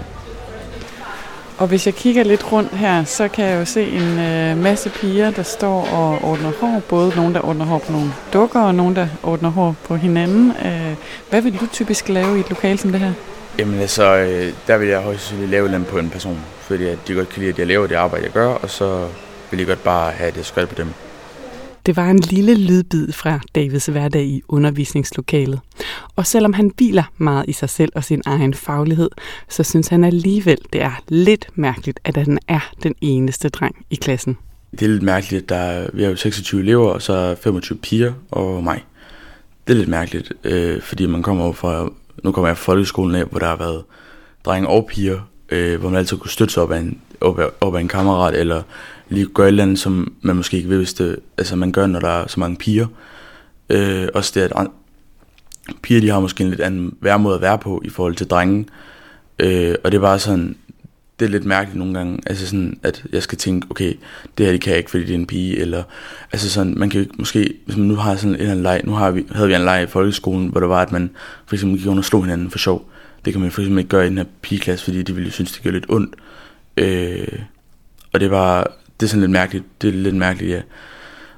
Og 1.58 1.66
hvis 1.66 1.86
jeg 1.86 1.94
kigger 1.94 2.24
lidt 2.24 2.52
rundt 2.52 2.72
her, 2.72 3.04
så 3.04 3.28
kan 3.28 3.44
jeg 3.44 3.60
jo 3.60 3.64
se 3.64 3.82
en 3.82 4.18
øh, 4.18 4.56
masse 4.56 4.90
piger, 4.90 5.30
der 5.30 5.42
står 5.42 5.88
og 5.92 6.30
ordner 6.30 6.52
hår. 6.60 6.82
Både 6.88 7.12
nogen, 7.16 7.34
der 7.34 7.40
ordner 7.40 7.64
hår 7.64 7.78
på 7.78 7.92
nogle 7.92 8.12
dukker, 8.32 8.60
og 8.60 8.74
nogen, 8.74 8.96
der 8.96 9.06
ordner 9.22 9.50
hår 9.50 9.76
på 9.84 9.96
hinanden. 9.96 10.52
Øh, 10.64 10.94
hvad 11.30 11.42
vil 11.42 11.60
du 11.60 11.66
typisk 11.72 12.08
lave 12.08 12.36
i 12.36 12.40
et 12.40 12.48
lokal 12.50 12.78
som 12.78 12.92
det 12.92 13.00
her? 13.00 13.12
Jamen 13.58 13.80
altså, 13.80 14.16
øh, 14.16 14.52
der 14.66 14.76
vil 14.76 14.88
jeg 14.88 15.00
højst 15.00 15.20
sandsynligt 15.20 15.50
lave 15.50 15.68
den 15.68 15.84
på 15.84 15.98
en 15.98 16.10
person, 16.10 16.38
fordi 16.60 16.86
at 16.86 16.98
de 17.08 17.14
godt 17.14 17.28
kan 17.28 17.40
lide, 17.40 17.52
at 17.52 17.58
jeg 17.58 17.66
laver 17.66 17.86
det 17.86 17.94
arbejde, 17.94 18.24
jeg 18.24 18.32
gør, 18.32 18.48
og 18.48 18.70
så 18.70 19.06
vil 19.50 19.58
jeg 19.58 19.66
godt 19.66 19.84
bare 19.84 20.12
have 20.12 20.30
det 20.30 20.46
skrevet 20.46 20.68
på 20.68 20.74
dem. 20.74 20.88
Det 21.86 21.96
var 21.96 22.10
en 22.10 22.18
lille 22.18 22.54
lydbid 22.54 23.12
fra 23.12 23.40
Davids 23.54 23.86
hverdag 23.86 24.24
i 24.24 24.42
undervisningslokalet. 24.48 25.60
Og 26.16 26.26
selvom 26.26 26.52
han 26.52 26.72
hviler 26.76 27.02
meget 27.18 27.44
i 27.48 27.52
sig 27.52 27.70
selv 27.70 27.92
og 27.94 28.04
sin 28.04 28.22
egen 28.26 28.54
faglighed, 28.54 29.10
så 29.48 29.62
synes 29.62 29.88
han 29.88 30.04
alligevel, 30.04 30.58
det 30.72 30.82
er 30.82 31.02
lidt 31.08 31.48
mærkeligt, 31.54 32.00
at 32.04 32.16
han 32.16 32.38
er 32.48 32.72
den 32.82 32.94
eneste 33.00 33.48
dreng 33.48 33.86
i 33.90 33.94
klassen. 33.94 34.38
Det 34.70 34.82
er 34.82 34.88
lidt 34.88 35.02
mærkeligt, 35.02 35.42
at 35.42 35.48
der 35.48 35.56
er, 35.56 35.88
vi 35.92 36.02
har 36.02 36.10
jo 36.10 36.16
26 36.16 36.60
elever, 36.60 36.90
og 36.90 37.02
så 37.02 37.12
er 37.12 37.34
25 37.34 37.78
piger 37.78 38.12
og 38.30 38.64
mig. 38.64 38.84
Det 39.66 39.72
er 39.72 39.78
lidt 39.78 39.88
mærkeligt, 39.88 40.32
øh, 40.44 40.82
fordi 40.82 41.06
man 41.06 41.22
kommer 41.22 41.52
fra, 41.52 41.88
nu 42.24 42.32
kommer 42.32 42.48
jeg 42.48 42.56
fra 42.56 42.72
folkeskolen 42.72 43.14
af, 43.14 43.24
hvor 43.24 43.38
der 43.38 43.46
har 43.46 43.56
været 43.56 43.84
drenge 44.44 44.68
og 44.68 44.86
piger, 44.86 45.20
øh, 45.48 45.80
hvor 45.80 45.88
man 45.88 45.98
altid 45.98 46.16
kunne 46.16 46.30
støtte 46.30 46.54
sig 46.54 46.62
op 46.62 46.72
af 46.72 46.78
en, 46.78 47.00
op 47.20 47.38
af, 47.38 47.48
op 47.60 47.74
af 47.74 47.80
en 47.80 47.88
kammerat, 47.88 48.34
eller 48.34 48.62
lige 49.08 49.26
gøre 49.26 49.46
et 49.46 49.48
eller 49.48 49.62
andet, 49.62 49.78
som 49.78 50.12
man 50.20 50.36
måske 50.36 50.56
ikke 50.56 50.68
ved, 50.68 50.76
hvis 50.76 50.94
det, 50.94 51.16
altså 51.38 51.56
man 51.56 51.72
gør, 51.72 51.86
når 51.86 52.00
der 52.00 52.08
er 52.08 52.26
så 52.26 52.40
mange 52.40 52.56
piger. 52.56 52.86
Øh, 53.70 54.08
også 54.14 54.32
det, 54.34 54.40
at 54.40 54.66
piger, 55.82 56.00
de 56.00 56.08
har 56.08 56.20
måske 56.20 56.44
en 56.44 56.50
lidt 56.50 56.60
anden 56.60 56.96
værmåde 57.00 57.34
at 57.34 57.40
være 57.40 57.58
på 57.58 57.82
i 57.84 57.88
forhold 57.88 58.14
til 58.14 58.26
drenge. 58.26 58.66
Øh, 59.38 59.74
og 59.84 59.92
det 59.92 59.98
er 59.98 60.02
bare 60.02 60.18
sådan, 60.18 60.56
det 61.18 61.26
er 61.26 61.30
lidt 61.30 61.44
mærkeligt 61.44 61.78
nogle 61.78 61.94
gange, 61.94 62.18
altså 62.26 62.46
sådan, 62.46 62.78
at 62.82 63.04
jeg 63.12 63.22
skal 63.22 63.38
tænke, 63.38 63.66
okay, 63.70 63.94
det 64.38 64.46
her 64.46 64.52
det 64.52 64.60
kan 64.60 64.70
jeg 64.70 64.78
ikke, 64.78 64.90
fordi 64.90 65.04
det 65.04 65.10
er 65.10 65.18
en 65.18 65.26
pige, 65.26 65.58
eller, 65.58 65.82
altså 66.32 66.50
sådan, 66.50 66.74
man 66.76 66.90
kan 66.90 67.00
jo 67.00 67.06
måske, 67.18 67.54
hvis 67.64 67.76
man 67.76 67.86
nu 67.86 67.94
har 67.94 68.16
sådan 68.16 68.30
en 68.30 68.36
eller 68.40 68.50
anden 68.50 68.62
leg, 68.62 68.80
nu 68.84 68.92
har 68.92 69.10
vi, 69.10 69.26
havde 69.30 69.48
vi 69.48 69.54
en 69.54 69.60
leg 69.60 69.82
i 69.82 69.86
folkeskolen, 69.86 70.48
hvor 70.48 70.60
det 70.60 70.68
var, 70.68 70.82
at 70.82 70.92
man 70.92 71.10
for 71.46 71.56
eksempel 71.56 71.78
gik 71.78 71.86
under 71.86 72.00
og 72.00 72.04
slog 72.04 72.24
hinanden 72.24 72.50
for 72.50 72.58
sjov. 72.58 72.90
Det 73.26 73.34
kan 73.34 73.42
man 73.42 73.50
for 73.50 73.60
eksempel 73.60 73.78
ikke 73.78 73.88
gøre 73.88 74.06
i 74.06 74.08
den 74.08 74.18
her 74.18 74.24
pigeklasse, 74.42 74.84
fordi 74.84 75.02
de 75.02 75.14
ville 75.14 75.30
synes, 75.30 75.52
det 75.52 75.62
gør 75.62 75.70
lidt 75.70 75.86
ondt. 75.88 76.14
Øh, 76.76 77.38
og 78.12 78.20
det 78.20 78.30
var, 78.30 78.72
det 79.00 79.06
er 79.06 79.10
sådan 79.10 79.20
lidt 79.20 79.30
mærkeligt, 79.30 79.64
det 79.82 79.88
er 79.88 79.92
lidt 79.92 80.14
mærkeligt, 80.14 80.52
ja. 80.52 80.60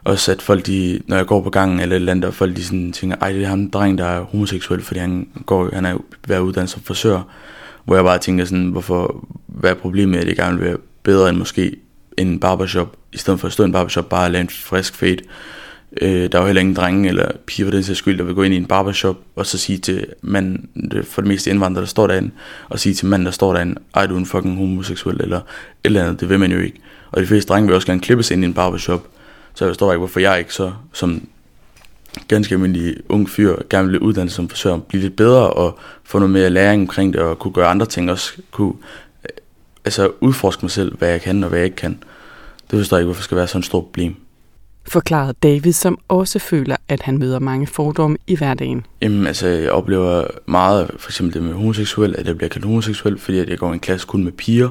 Også 0.05 0.33
at 0.33 0.43
folk, 0.43 0.67
de, 0.67 1.01
når 1.07 1.17
jeg 1.17 1.27
går 1.27 1.41
på 1.43 1.51
gangen 1.51 1.81
eller 1.81 1.97
et 1.97 2.01
eller 2.01 2.13
andet, 2.13 2.25
og 2.25 2.35
folk 2.35 2.57
de 2.57 2.65
sådan 2.65 2.93
tænker, 2.93 3.17
ej, 3.21 3.33
det 3.33 3.43
er 3.43 3.49
ham 3.49 3.71
dreng, 3.71 3.99
der 3.99 4.05
er 4.05 4.21
homoseksuel, 4.21 4.83
fordi 4.83 5.01
han, 5.01 5.29
går, 5.47 5.71
han 5.73 5.85
er 5.85 5.91
jo 5.91 6.01
været 6.29 6.41
uddannet 6.41 6.71
som 6.71 6.83
frisør. 6.83 7.21
Hvor 7.85 7.95
jeg 7.95 8.05
bare 8.05 8.19
tænker 8.19 8.45
sådan, 8.45 8.67
hvorfor, 8.67 9.29
hvad 9.47 9.71
er 9.71 9.75
problemet 9.75 10.09
med, 10.09 10.19
at 10.19 10.27
det 10.27 10.37
gerne 10.37 10.59
vil 10.59 10.67
være 10.67 10.77
bedre 11.03 11.29
end 11.29 11.39
måske 11.39 11.77
en 12.17 12.41
barbershop, 12.41 12.97
i 13.13 13.19
stedet 13.19 13.41
for 13.41 13.47
at 13.47 13.53
stå 13.53 13.63
i 13.63 13.67
en 13.67 13.73
barbershop, 13.73 14.09
bare 14.09 14.33
lave 14.33 14.41
en 14.41 14.49
frisk 14.49 14.95
fade. 14.95 15.19
Øh, 16.01 16.33
der 16.33 16.39
er 16.39 16.43
jo 16.43 16.47
heller 16.47 16.61
ingen 16.61 16.77
drenge 16.77 17.09
eller 17.09 17.31
piger 17.47 17.67
for 17.67 17.71
den 17.71 17.83
sags 17.83 17.99
skyld, 17.99 18.19
der 18.19 18.25
vil 18.25 18.35
gå 18.35 18.43
ind 18.43 18.55
i 18.55 18.57
en 18.57 18.67
barbershop, 18.67 19.17
og 19.37 19.47
så 19.47 19.59
sige 19.59 19.79
til 19.79 20.07
manden, 20.23 20.69
øh, 20.93 21.05
for 21.05 21.23
det 21.23 21.29
meste 21.29 21.51
indvandrere, 21.51 21.81
der 21.81 21.89
står 21.89 22.07
derinde, 22.07 22.31
og 22.69 22.81
sige 22.81 22.95
til 22.95 23.07
manden, 23.07 23.27
der 23.27 23.33
står 23.33 23.53
derinde, 23.53 23.75
ej, 23.95 24.07
du 24.07 24.15
er 24.15 24.19
en 24.19 24.27
fucking 24.27 24.57
homoseksuel, 24.57 25.21
eller 25.21 25.37
et 25.37 25.43
eller 25.85 26.03
andet, 26.05 26.21
det 26.21 26.29
vil 26.29 26.39
man 26.39 26.53
jo 26.53 26.59
ikke. 26.59 26.81
Og 27.11 27.23
de 27.23 27.27
fleste 27.27 27.49
drenge 27.49 27.67
vil 27.67 27.75
også 27.75 27.87
gerne 27.87 28.01
klippes 28.01 28.31
ind 28.31 28.45
i 28.45 28.47
en 28.47 28.55
barbershop. 28.55 29.07
Så 29.55 29.65
jeg 29.65 29.71
forstår 29.71 29.93
ikke, 29.93 29.99
hvorfor 29.99 30.21
jeg 30.21 30.39
ikke 30.39 30.55
så, 30.55 30.73
som 30.93 31.23
ganske 32.29 32.55
almindelig 32.55 32.97
ung 33.09 33.31
fyr, 33.31 33.57
gerne 33.71 33.89
vil 33.89 33.99
uddanne 33.99 34.31
som 34.31 34.49
frisør, 34.49 34.77
blive 34.77 35.03
lidt 35.03 35.17
bedre 35.17 35.51
og 35.51 35.79
få 36.05 36.19
noget 36.19 36.33
mere 36.33 36.51
læring 36.51 36.83
omkring 36.83 37.13
det, 37.13 37.21
og 37.21 37.39
kunne 37.39 37.53
gøre 37.53 37.69
andre 37.69 37.87
ting 37.87 38.11
også, 38.11 38.33
kunne 38.51 38.73
øh, 39.25 39.31
altså 39.85 40.11
udforske 40.21 40.65
mig 40.65 40.71
selv, 40.71 40.97
hvad 40.99 41.09
jeg 41.09 41.21
kan 41.21 41.43
og 41.43 41.49
hvad 41.49 41.59
jeg 41.59 41.67
ikke 41.67 41.77
kan. 41.77 41.99
Det 42.71 42.79
forstår 42.79 42.97
jeg 42.97 43.03
ikke, 43.03 43.07
hvorfor 43.07 43.21
det 43.21 43.25
skal 43.25 43.37
være 43.37 43.47
sådan 43.47 43.59
et 43.59 43.65
stort 43.65 43.85
problem. 43.85 44.17
Forklarede 44.89 45.35
David, 45.43 45.73
som 45.73 45.99
også 46.09 46.39
føler, 46.39 46.77
at 46.89 47.03
han 47.03 47.19
møder 47.19 47.39
mange 47.39 47.67
fordomme 47.67 48.17
i 48.27 48.37
hverdagen. 48.37 48.87
Jamen, 49.03 49.27
altså, 49.27 49.47
jeg 49.47 49.71
oplever 49.71 50.25
meget, 50.47 50.91
for 50.99 51.11
eksempel 51.11 51.35
det 51.35 51.43
med 51.43 51.53
homoseksuel, 51.53 52.15
at 52.19 52.27
jeg 52.27 52.37
bliver 52.37 52.49
kaldt 52.49 52.65
homoseksuel, 52.65 53.19
fordi 53.19 53.39
at 53.39 53.49
jeg 53.49 53.59
går 53.59 53.71
i 53.71 53.75
en 53.75 53.81
klasse 53.81 54.07
kun 54.07 54.25
med 54.25 54.33
piger, 54.33 54.69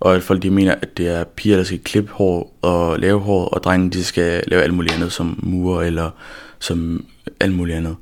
og 0.00 0.16
at 0.16 0.22
folk 0.22 0.42
de 0.42 0.50
mener, 0.50 0.74
at 0.82 0.96
det 0.96 1.08
er 1.08 1.24
piger, 1.24 1.56
der 1.56 1.64
skal 1.64 1.78
klippe 1.78 2.10
hår 2.12 2.56
og 2.62 3.00
lave 3.00 3.20
hår, 3.20 3.44
og 3.44 3.62
drenge 3.62 3.90
de 3.90 4.04
skal 4.04 4.44
lave 4.46 4.62
alt 4.62 4.74
muligt 4.74 4.94
andet 4.94 5.12
som 5.12 5.40
murer 5.42 5.82
eller 5.82 6.10
som 6.58 7.04
alt 7.40 7.54
muligt 7.54 7.76
andet. 7.76 7.96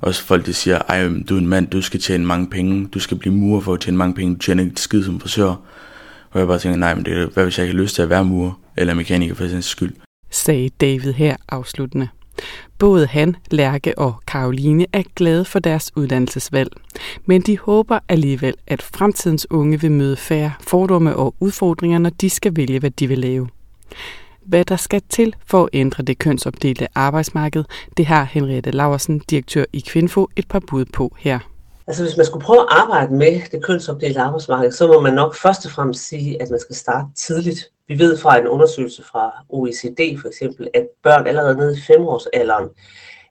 Også 0.00 0.24
folk 0.24 0.46
der 0.46 0.52
siger, 0.52 0.78
ej, 0.88 1.08
du 1.28 1.34
er 1.34 1.38
en 1.38 1.48
mand, 1.48 1.66
du 1.66 1.82
skal 1.82 2.00
tjene 2.00 2.26
mange 2.26 2.46
penge, 2.46 2.86
du 2.86 2.98
skal 2.98 3.16
blive 3.16 3.34
murer 3.34 3.60
for 3.60 3.74
at 3.74 3.80
tjene 3.80 3.96
mange 3.96 4.14
penge, 4.14 4.34
du 4.34 4.38
tjener 4.38 4.64
ikke 4.64 4.80
skid 4.80 5.04
som 5.04 5.20
frisør. 5.20 5.54
Og 6.30 6.38
jeg 6.38 6.46
bare 6.46 6.58
tænker, 6.58 6.78
nej, 6.78 6.94
men 6.94 7.04
det 7.04 7.18
er, 7.18 7.26
hvad 7.26 7.44
hvis 7.44 7.58
jeg 7.58 7.66
ikke 7.66 7.76
har 7.76 7.82
lyst 7.82 7.94
til 7.94 8.02
at 8.02 8.10
være 8.10 8.24
murer 8.24 8.52
eller 8.76 8.94
mekaniker 8.94 9.34
for 9.34 9.48
sin 9.48 9.62
skyld? 9.62 9.92
Sagde 10.30 10.68
David 10.80 11.12
her 11.12 11.36
afsluttende. 11.48 12.08
Både 12.78 13.06
han, 13.06 13.36
Lærke 13.50 13.98
og 13.98 14.14
Karoline 14.26 14.86
er 14.92 15.02
glade 15.16 15.44
for 15.44 15.58
deres 15.58 15.92
uddannelsesvalg, 15.96 16.72
men 17.26 17.40
de 17.40 17.58
håber 17.58 17.98
alligevel, 18.08 18.54
at 18.66 18.82
fremtidens 18.82 19.50
unge 19.50 19.80
vil 19.80 19.92
møde 19.92 20.16
færre 20.16 20.52
fordomme 20.60 21.16
og 21.16 21.34
udfordringer, 21.40 21.98
når 21.98 22.10
de 22.10 22.30
skal 22.30 22.56
vælge, 22.56 22.78
hvad 22.78 22.90
de 22.90 23.06
vil 23.06 23.18
lave. 23.18 23.48
Hvad 24.46 24.64
der 24.64 24.76
skal 24.76 25.02
til 25.08 25.34
for 25.46 25.62
at 25.62 25.68
ændre 25.72 26.02
det 26.02 26.18
kønsopdelte 26.18 26.88
arbejdsmarked, 26.94 27.64
det 27.96 28.06
har 28.06 28.24
Henriette 28.24 28.70
Laversen, 28.70 29.18
direktør 29.18 29.64
i 29.72 29.80
Kvinfo, 29.80 30.28
et 30.36 30.48
par 30.48 30.62
bud 30.68 30.84
på 30.84 31.16
her. 31.18 31.38
Altså 31.86 32.02
hvis 32.02 32.16
man 32.16 32.26
skulle 32.26 32.44
prøve 32.44 32.60
at 32.60 32.66
arbejde 32.70 33.14
med 33.14 33.40
det 33.52 33.64
kønsopdelte 33.64 34.20
arbejdsmarked, 34.20 34.72
så 34.72 34.86
må 34.86 35.00
man 35.00 35.14
nok 35.14 35.36
først 35.36 35.66
og 35.66 35.72
fremmest 35.72 36.08
sige, 36.08 36.42
at 36.42 36.50
man 36.50 36.60
skal 36.60 36.76
starte 36.76 37.06
tidligt. 37.16 37.70
Vi 37.88 37.98
ved 37.98 38.18
fra 38.18 38.38
en 38.38 38.48
undersøgelse 38.48 39.04
fra 39.04 39.44
OECD 39.48 40.20
for 40.20 40.28
eksempel, 40.28 40.68
at 40.74 40.88
børn 41.02 41.26
allerede 41.26 41.56
nede 41.56 41.78
i 41.78 41.80
femårsalderen 41.80 42.68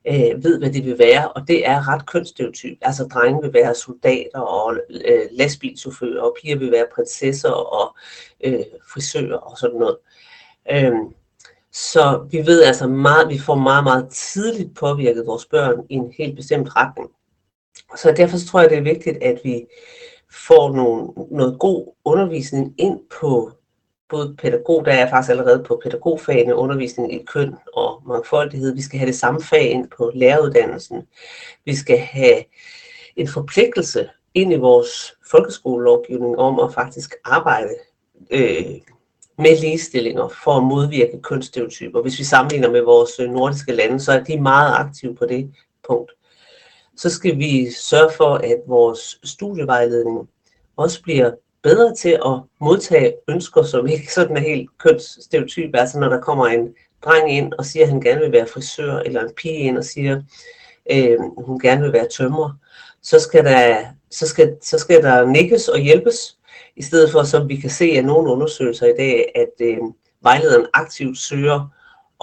øh, 0.08 0.44
ved, 0.44 0.60
hvad 0.60 0.72
det 0.72 0.86
vil 0.86 1.00
være, 1.00 1.32
og 1.32 1.48
det 1.48 1.68
er 1.68 1.88
ret 1.88 2.06
kønsstereotyp. 2.06 2.78
Altså 2.82 3.04
drenge 3.04 3.42
vil 3.42 3.54
være 3.54 3.76
soldater 3.76 4.40
og 4.40 4.78
øh, 5.06 5.22
lastbilchauffører, 5.32 6.22
og 6.22 6.36
piger 6.42 6.58
vil 6.58 6.72
være 6.72 6.86
prinsesser 6.96 7.50
og 7.50 7.96
øh, 8.44 8.60
frisører 8.94 9.38
og 9.38 9.58
sådan 9.58 9.80
noget. 9.80 9.98
Øh, 10.72 10.94
så 11.72 12.28
vi 12.32 12.38
ved 12.38 12.64
altså 12.64 12.88
meget, 12.88 13.30
vi 13.30 13.40
får 13.40 13.56
meget, 13.56 13.84
meget 13.84 14.10
tidligt 14.10 14.76
påvirket 14.76 15.28
vores 15.28 15.46
børn 15.46 15.86
i 15.90 15.94
en 15.94 16.14
helt 16.18 16.36
bestemt 16.36 16.76
retning. 16.76 17.10
Så 17.96 18.14
derfor 18.18 18.38
så 18.38 18.48
tror 18.48 18.62
jeg, 18.62 18.70
det 18.70 18.78
er 18.78 18.82
vigtigt, 18.82 19.24
at 19.24 19.42
vi 19.44 19.66
får 20.32 20.76
nogle, 20.76 21.28
noget 21.32 21.60
god 21.60 21.94
undervisning 22.06 22.74
ind 22.78 23.00
på 23.20 23.52
både 24.10 24.36
pædagog, 24.38 24.86
der 24.86 24.92
er 24.92 25.10
faktisk 25.10 25.30
allerede 25.30 25.64
på 25.64 25.80
pædagogfagene, 25.84 26.56
undervisning 26.56 27.14
i 27.14 27.24
køn 27.24 27.56
og 27.74 28.04
mangfoldighed. 28.08 28.76
Vi 28.76 28.82
skal 28.82 29.00
have 29.00 29.08
det 29.08 29.16
samme 29.16 29.42
fag 29.42 29.72
ind 29.72 29.88
på 29.98 30.12
læreruddannelsen. 30.16 31.08
Vi 31.66 31.76
skal 31.76 31.98
have 31.98 32.44
en 33.16 33.28
forpligtelse 33.28 34.10
ind 34.34 34.54
i 34.54 34.56
vores 34.56 35.14
folkeskolelovgivning 35.32 36.38
om 36.38 36.60
at 36.60 36.74
faktisk 36.74 37.16
arbejde 37.26 37.76
øh, 38.32 38.66
med 39.38 39.60
ligestillinger 39.60 40.28
for 40.44 40.52
at 40.52 40.64
modvirke 40.64 41.22
kønsstereotyper. 41.22 42.02
Hvis 42.02 42.20
vi 42.20 42.24
sammenligner 42.24 42.72
med 42.72 42.82
vores 42.82 43.20
øh, 43.20 43.30
nordiske 43.30 43.72
lande, 43.72 44.00
så 44.00 44.12
er 44.12 44.24
de 44.24 44.42
meget 44.42 44.74
aktive 44.76 45.16
på 45.16 45.26
det 45.26 45.54
punkt. 45.88 46.12
Så 46.98 47.10
skal 47.10 47.38
vi 47.38 47.72
sørge 47.72 48.12
for, 48.18 48.34
at 48.34 48.62
vores 48.68 49.20
studievejledning 49.24 50.30
også 50.78 51.04
bliver 51.04 51.32
bedre 51.64 51.96
til 51.96 52.20
at 52.26 52.42
modtage 52.62 53.14
ønsker, 53.28 53.64
som 53.64 53.88
ikke 53.88 54.14
sådan 54.14 54.38
er 54.38 54.42
helt 54.42 54.70
kønsstereotyp. 54.78 55.70
Altså 55.74 56.00
når 56.00 56.10
der 56.10 56.22
kommer 56.22 56.48
en 56.48 56.74
dreng 57.06 57.32
ind 57.32 57.54
og 57.54 57.66
siger, 57.66 57.84
at 57.84 57.90
han 57.90 58.02
gerne 58.02 58.22
vil 58.22 58.32
være 58.32 58.48
frisør, 58.48 59.00
eller 59.00 59.22
en 59.22 59.34
pige 59.38 59.58
ind 59.58 59.78
og 59.78 59.84
siger, 59.84 60.22
at 60.86 61.10
øh, 61.10 61.20
hun 61.38 61.60
gerne 61.60 61.82
vil 61.82 61.94
være 61.94 62.08
tømrer, 62.18 62.52
så 63.02 63.20
skal, 63.20 63.46
der, 63.46 63.86
så, 64.12 64.28
skal, 64.28 64.58
så 64.62 64.80
skal 64.80 65.04
der 65.04 65.26
nikkes 65.26 65.68
og 65.68 65.80
hjælpes, 65.80 66.38
i 66.76 66.82
stedet 66.82 67.12
for, 67.12 67.24
som 67.24 67.50
vi 67.50 67.56
kan 67.56 67.70
se 67.70 67.86
af 67.86 68.06
nogle 68.06 68.32
undersøgelser 68.32 68.86
i 68.86 68.98
dag, 68.98 69.32
at 69.36 69.66
øh, 69.66 69.78
vejlederen 70.22 70.66
aktivt 70.74 71.18
søger 71.18 71.74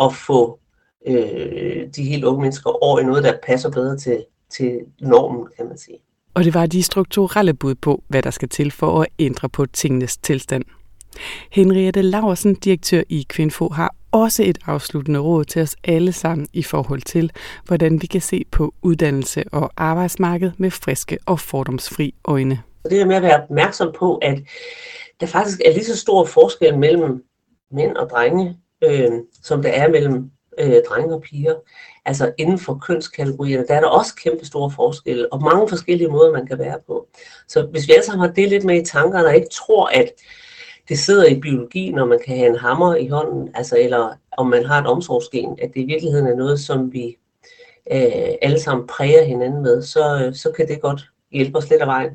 at 0.00 0.14
få 0.26 0.59
øh, 1.07 1.88
de 1.97 2.03
helt 2.03 2.25
unge 2.25 2.41
mennesker 2.41 2.85
over 2.85 3.00
i 3.00 3.05
noget, 3.05 3.25
der 3.25 3.38
passer 3.43 3.71
bedre 3.71 3.97
til, 3.97 4.25
til 4.50 4.81
normen, 5.00 5.49
kan 5.57 5.69
man 5.69 5.79
sige. 5.79 5.99
Og 6.35 6.45
det 6.45 6.55
var 6.55 6.67
de 6.67 6.83
strukturelle 6.83 7.55
bud 7.55 7.75
på, 7.75 8.03
hvad 8.09 8.23
der 8.23 8.31
skal 8.31 8.49
til 8.49 8.71
for 8.71 9.03
at 9.03 9.09
ændre 9.19 9.49
på 9.49 9.67
tingenes 9.67 10.17
tilstand. 10.17 10.64
Henriette 11.50 12.03
Laursen, 12.03 12.55
direktør 12.55 13.03
i 13.09 13.26
Kvinfo, 13.29 13.69
har 13.69 13.95
også 14.12 14.43
et 14.43 14.59
afsluttende 14.67 15.21
råd 15.21 15.45
til 15.45 15.62
os 15.62 15.76
alle 15.85 16.12
sammen 16.12 16.47
i 16.53 16.62
forhold 16.62 17.03
til, 17.03 17.31
hvordan 17.67 18.03
vi 18.03 18.07
kan 18.07 18.21
se 18.21 18.45
på 18.50 18.75
uddannelse 18.83 19.45
og 19.53 19.71
arbejdsmarked 19.76 20.53
med 20.59 20.71
friske 20.71 21.19
og 21.26 21.41
fordomsfri 21.41 22.14
øjne. 22.25 22.62
Det 22.91 23.00
er 23.00 23.07
med 23.07 23.17
at 23.17 23.23
være 23.23 23.43
opmærksom 23.43 23.95
på, 23.99 24.17
at 24.17 24.38
der 25.21 25.26
faktisk 25.26 25.61
er 25.64 25.73
lige 25.73 25.85
så 25.85 25.97
stor 25.97 26.25
forskel 26.25 26.79
mellem 26.79 27.25
mænd 27.71 27.97
og 27.97 28.11
drenge, 28.11 28.57
øh, 28.85 29.11
som 29.43 29.62
der 29.62 29.71
er 29.71 29.88
mellem 29.88 30.31
øh, 30.58 30.75
drenge 30.88 31.14
og 31.14 31.23
piger. 31.23 31.54
Altså 32.06 32.32
inden 32.38 32.58
for 32.58 32.78
kønskategorierne, 32.87 33.66
der 33.68 33.75
er 33.75 33.80
der 33.80 33.88
også 33.88 34.14
kæmpe 34.14 34.46
store 34.46 34.70
forskelle, 34.70 35.32
og 35.32 35.42
mange 35.42 35.68
forskellige 35.68 36.08
måder, 36.08 36.32
man 36.32 36.46
kan 36.46 36.58
være 36.58 36.78
på. 36.87 37.08
Så 37.49 37.66
hvis 37.66 37.88
vi 37.88 37.92
alle 37.92 38.04
sammen 38.04 38.26
har 38.26 38.34
det 38.34 38.49
lidt 38.49 38.64
med 38.64 38.82
i 38.82 38.84
tankerne, 38.84 39.26
og 39.26 39.34
ikke 39.34 39.49
tror, 39.52 39.87
at 39.87 40.12
det 40.88 40.99
sidder 40.99 41.26
i 41.26 41.40
biologi, 41.40 41.90
når 41.90 42.06
man 42.06 42.18
kan 42.26 42.37
have 42.37 42.49
en 42.49 42.56
hammer 42.56 42.94
i 42.94 43.08
hånden, 43.08 43.50
altså, 43.54 43.76
eller 43.78 44.14
om 44.37 44.46
man 44.46 44.64
har 44.64 44.80
et 44.80 44.87
omsorgsgen, 44.87 45.58
at 45.62 45.70
det 45.75 45.80
i 45.80 45.84
virkeligheden 45.84 46.26
er 46.26 46.37
noget, 46.37 46.61
som 46.61 46.92
vi 46.92 47.16
øh, 47.92 48.34
alle 48.42 48.61
sammen 48.61 48.87
præger 48.87 49.25
hinanden 49.25 49.62
med, 49.62 49.82
så, 49.82 50.25
øh, 50.25 50.34
så 50.34 50.52
kan 50.56 50.68
det 50.68 50.80
godt 50.80 51.04
hjælpe 51.32 51.58
os 51.58 51.70
lidt 51.70 51.80
af 51.80 51.87
vejen. 51.87 52.11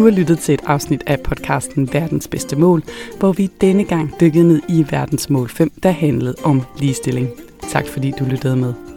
Du 0.00 0.04
har 0.04 0.10
lyttet 0.10 0.38
til 0.38 0.54
et 0.54 0.62
afsnit 0.66 1.02
af 1.06 1.20
podcasten 1.20 1.92
Verdens 1.92 2.28
Bedste 2.28 2.56
Mål, 2.56 2.82
hvor 3.18 3.32
vi 3.32 3.50
denne 3.60 3.84
gang 3.84 4.20
dykkede 4.20 4.48
ned 4.48 4.60
i 4.68 4.86
verdensmål 4.90 5.48
5, 5.48 5.72
der 5.82 5.90
handlede 5.90 6.34
om 6.44 6.62
ligestilling. 6.78 7.28
Tak 7.70 7.86
fordi 7.86 8.12
du 8.18 8.24
lyttede 8.24 8.56
med. 8.56 8.89